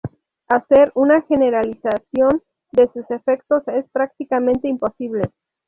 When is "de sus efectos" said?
2.71-3.61